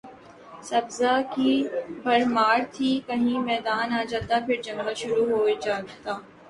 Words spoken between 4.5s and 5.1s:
جنگل